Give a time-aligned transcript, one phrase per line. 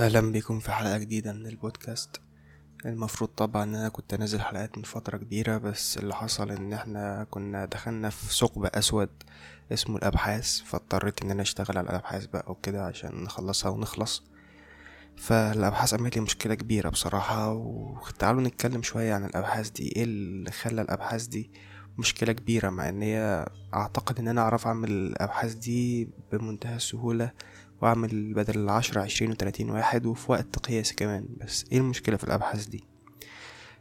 [0.00, 2.20] أهلا بكم في حلقة جديدة من البودكاست.
[2.86, 7.26] المفروض طبعا إن أنا كنت انزل حلقات من فترة كبيرة بس اللي حصل إن إحنا
[7.30, 9.08] كنا دخلنا في ثقب أسود
[9.72, 14.22] اسمه الأبحاث فاضطريت إن أنا أشتغل على الأبحاث بقى وكده عشان نخلصها ونخلص.
[15.16, 19.92] فالأبحاث عملت لي مشكلة كبيرة بصراحة وتعالوا نتكلم شوية عن الأبحاث دي.
[19.96, 21.50] إيه اللي خلى الأبحاث دي
[21.98, 27.32] مشكلة كبيرة؟ مع إن هي أعتقد إن أنا أعرف أعمل الأبحاث دي بمنتهى السهولة
[27.82, 31.26] وأعمل بدل العشرة عشرين وتلاتين واحد وفي وقت قياسي كمان.
[31.40, 32.84] بس إيه المشكلة في الأبحاث دي؟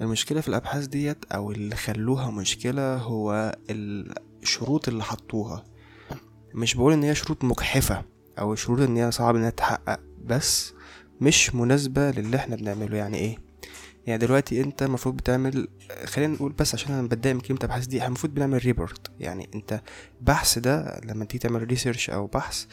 [0.00, 5.64] المشكلة في الأبحاث ديت أو اللي خلوها مشكلة هو الشروط اللي حطوها.
[6.54, 8.04] مش بقول إن هي شروط مجحفة
[8.38, 10.72] أو شروط إن هي صعب إنها تتحقق بس
[11.20, 12.96] مش مناسبة للي إحنا بنعمله.
[12.96, 13.49] يعني إيه؟
[14.10, 15.68] يعني دلوقتي انت المفروض بتعمل
[16.04, 19.50] خلينا نقول بس عشان أنا بتضايق من كلمة أبحاث دي إحنا المفروض بنعمل ريبورت يعني
[19.54, 19.80] انت
[20.20, 22.64] بحث ده لما تيجي تعمل research أو بحث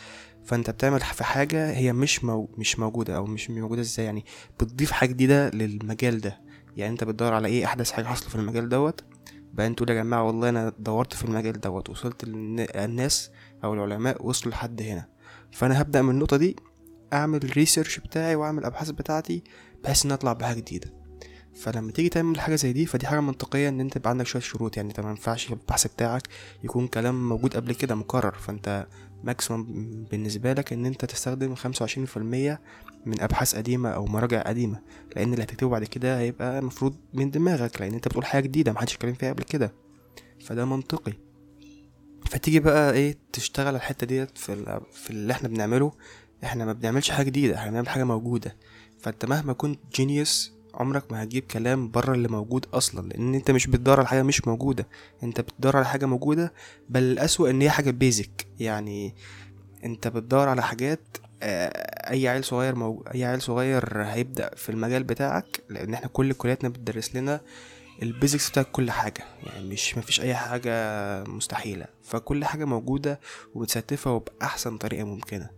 [0.45, 4.05] فانت بتعمل في حاجة هي مش مو مش موجودة أو مش موجودة إزاي.
[4.05, 4.25] يعني
[4.59, 6.41] بتضيف حاجة جديدة للمجال ده.
[6.77, 9.03] يعني انت بتدور على إيه أحدث حاجة حصلت في المجال دوت
[9.53, 13.31] بقى أنتوا يا جماعة والله أنا دورت في المجال دوت وصلت للناس
[13.63, 15.07] أو العلماء وصلوا لحد هنا.
[15.51, 16.55] فأنا هبدأ من النقطة دي
[17.13, 19.43] أعمل ال research بتاعي وأعمل الابحاث بتاعتي
[19.83, 20.96] بحيث إن أطلع بحاجة جديدة.
[21.61, 24.77] فلما تيجي تعمل حاجة زي دي فدي حاجة منطقية إن أنت يبقى عندك شوية شروط.
[24.77, 26.27] يعني أنت ما ينفعش البحث بتاعك
[26.63, 28.31] يكون كلام موجود قبل كده مكرر.
[28.35, 28.87] فأنت
[29.23, 29.63] ماكسيمم
[30.11, 32.61] بالنسبة لك إن أنت تستخدم خمسة وعشرين في المية
[33.05, 34.81] من أبحاث قديمة أو مراجع قديمة.
[35.15, 38.95] لأن اللي هتكتبه بعد كده هيبقى المفروض من دماغك لأن أنت بتقول حاجة جديدة محدش
[38.95, 39.73] اتكلم فيها قبل كده.
[40.45, 41.13] فده منطقي.
[42.25, 45.91] فتيجي بقى إيه تشتغل الحتة ديت في, في اللي إحنا بنعمله.
[46.43, 48.55] إحنا ما بنعملش حاجة جديدة إحنا بنعمل حاجة موجودة.
[48.99, 53.67] فأنت مهما كنت جينيوس عمرك ما هتجيب كلام بره اللي موجود أصلا لأن أنت مش
[53.67, 54.87] بتدور على حاجة مش موجودة.
[55.23, 56.53] أنت بتدور على حاجة موجودة
[56.89, 59.15] بل الأسوأ إن هي حاجة بيزك يعني
[59.83, 60.99] أنت بتدور على حاجات
[61.43, 63.05] أي عيل صغير مو...
[63.15, 67.41] أي عيل صغير هيبدأ في المجال بتاعك لأن إحنا كل كلياتنا بتدرس لنا
[68.03, 69.23] البيزكس بتاعت كل حاجة.
[69.43, 70.73] يعني مش مفيش أي حاجة
[71.23, 71.85] مستحيلة.
[72.03, 73.19] فكل حاجة موجودة
[73.55, 75.49] ومتستفه وبأحسن طريقة ممكنة.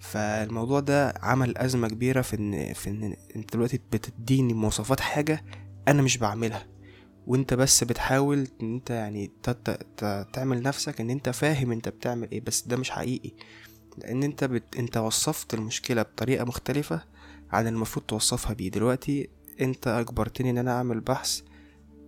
[0.00, 5.44] فالموضوع ده عمل أزمة كبيرة في إن في إن أنت دلوقتي بتديني مواصفات حاجة
[5.88, 6.66] أنا مش بعملها.
[7.26, 9.30] وأنت بس بتحاول إن أنت يعني
[10.32, 13.30] تعمل نفسك إن أنت فاهم أنت بتعمل إيه بس ده مش حقيقي.
[13.98, 14.76] لأن أنت بت...
[14.76, 17.04] أنت وصفت المشكلة بطريقة مختلفة
[17.50, 18.70] عن المفروض توصفها بيه.
[18.70, 19.28] دلوقتي
[19.60, 21.40] أنت أجبرتني إن أنا أعمل بحث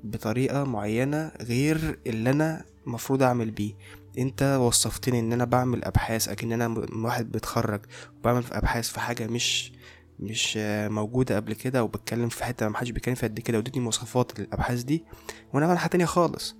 [0.04, 3.74] بطريقة معينة غير اللي أنا المفروض أعمل بيه.
[4.18, 7.80] انت وصفتني ان أنا بعمل ابحاث اكن أنا واحد بيتخرج
[8.20, 9.72] وبعمل في ابحاث في حاجة مش
[10.20, 10.58] مش
[10.90, 15.04] موجودة قبل كده وبتكلم في حتة محدش بيتكلم فيها قد كده وادتني مواصفات للأبحاث دي
[15.52, 16.56] وأنا بعمل حاجة تانية خالص.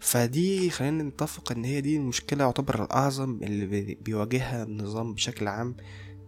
[0.00, 5.76] فدي خلينا نتفق إن هي دي المشكلة يعتبر الأعظم اللي بيواجهها النظام بشكل عام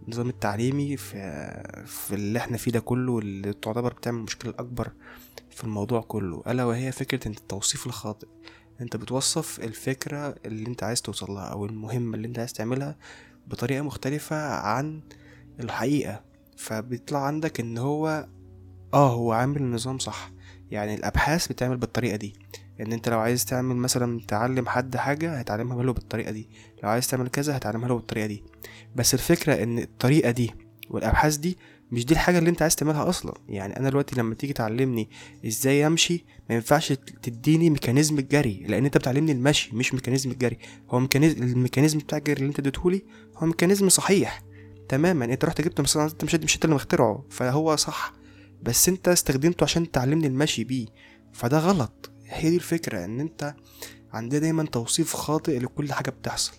[0.05, 1.13] النظام التعليمي في,
[1.85, 4.91] في اللي إحنا فيه ده كله اللي تعتبر بتعمل مشكلة أكبر
[5.51, 8.27] في الموضوع كله ألا وهي فكرة التوصيف الخاطئ.
[8.81, 12.95] انت بتوصف الفكرة اللي انت عايز توصلها أو المهمة اللي انت عايز تعملها
[13.47, 15.01] بطريقة مختلفة عن
[15.59, 16.23] الحقيقة.
[16.57, 18.27] فبيطلع عندك ان هو
[18.93, 20.31] آه هو عامل النظام صح.
[20.71, 22.35] يعني الابحاث بتعمل بالطريقة دي.
[22.79, 26.49] ان انت لو عايز تعمل مثلا تعلم حد حاجة هتعلمها له بالطريقة دي.
[26.83, 28.43] لو عايز تعمل كذا هتعلمها له بالطريقة دي.
[28.95, 30.51] بس الفكرة ان الطريقة دي
[30.89, 31.57] والابحاث دي
[31.91, 33.33] مش دي الحاجة اللي انت عايز تعملها أصلا.
[33.49, 35.09] يعني أنا دلوقتي لما تيجي تعلمني
[35.47, 40.57] إزاي أمشي ما ينفعش تديني mechanism الجري لأن أنت بتعلمني المشي مش mechanism الجري
[40.89, 43.01] هو mechanism ال mechanism بتاع الجري اللي أنت اديتهولي
[43.37, 44.43] هو mechanism صحيح
[44.89, 45.25] تماما.
[45.25, 48.13] أنت رحت جبت مثلا أنت مش مش انت اللي مخترعه فهو صح.
[48.61, 50.87] بس أنت استخدمته عشان تعلمني المشي بيه.
[51.33, 52.11] فده غلط.
[52.25, 53.55] هي دي الفكرة إن أنت
[54.13, 56.53] عندنا دايما توصيف خاطئ لكل حاجة بتحصل.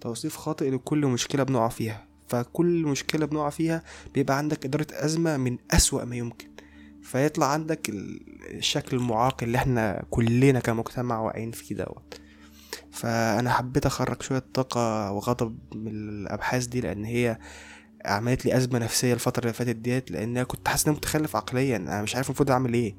[0.00, 2.13] توصيف خاطئ لكل مشكلة بنقع فيها.
[2.34, 3.82] فكل مشكلة بنقع فيها
[4.14, 6.48] بيبقى عندك إدارة أزمة من أسوأ ما يمكن.
[7.02, 7.90] فيطلع عندك
[8.50, 12.20] الشكل المعاق اللي إحنا كلنا كمجتمع واقعين فيه دوت.
[12.92, 17.38] فأنا حبيت أخرج شوية طاقة وغضب من الأبحاث دي لأن هي
[18.04, 21.36] عملت لي أزمة نفسية الفترة اللي فاتت ديت لأن أنا كنت حاسس إن أنا متخلف
[21.36, 21.76] عقليا.
[21.76, 22.96] أنا مش عارف المفروض أعمل إيه.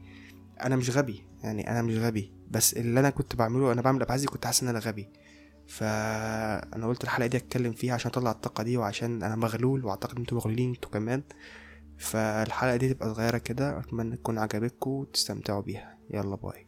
[0.61, 1.23] أنا مش غبي.
[1.43, 2.31] يعني أنا مش غبي.
[2.51, 5.09] بس اللي أنا كنت بعمله أنا بعمل الأبحاث دي كنت حاسس إن أنا غبي.
[5.67, 10.37] فأنا قلت الحلقة دي أتكلم فيها عشان اطلع الطاقة دي وعشان أنا مغلول وأعتقد إنتوا
[10.37, 11.23] مغلولين أنتوا كمان.
[11.97, 15.97] فالحلقة دي تبقى صغيرة كده أتمنى تكون عجبتكم وتستمتعوا بيها.
[16.13, 16.67] يلا باي.